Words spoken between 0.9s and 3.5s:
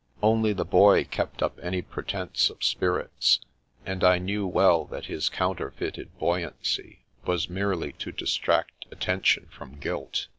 kept up any pretence of spirits,